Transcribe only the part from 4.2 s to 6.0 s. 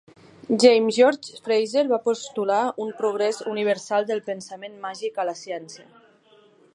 pensament màgic a la ciència.